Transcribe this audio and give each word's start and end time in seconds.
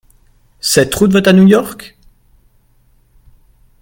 Cette 0.61 0.95
route 0.95 1.11
va 1.13 1.19
à 1.23 1.31
New 1.31 1.45
York? 1.45 1.95